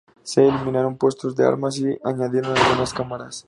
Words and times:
Se 0.23 0.43
eliminaron 0.43 0.97
puestos 0.97 1.35
de 1.35 1.45
armas 1.45 1.77
y 1.77 1.83
se 1.83 1.99
añadieron 2.03 2.57
algunas 2.57 2.91
cámaras. 2.91 3.39